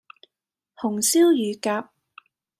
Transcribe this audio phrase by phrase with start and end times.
[0.77, 1.89] 紅燒乳鴿